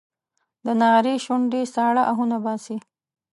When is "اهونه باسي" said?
2.11-2.77